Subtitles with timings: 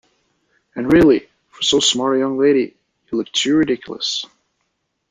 [0.73, 2.75] And really, for so smart a young lady,
[3.11, 4.25] you look too ridiculous.